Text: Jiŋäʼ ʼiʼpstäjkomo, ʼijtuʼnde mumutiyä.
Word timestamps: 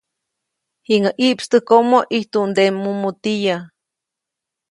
Jiŋäʼ 0.87 1.15
ʼiʼpstäjkomo, 1.19 1.97
ʼijtuʼnde 2.09 2.63
mumutiyä. 2.81 3.55